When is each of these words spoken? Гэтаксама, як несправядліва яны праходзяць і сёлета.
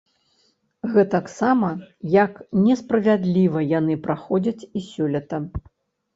Гэтаксама, 0.95 1.69
як 2.13 2.33
несправядліва 2.65 3.59
яны 3.79 3.99
праходзяць 4.09 4.67
і 4.81 4.85
сёлета. 4.91 5.45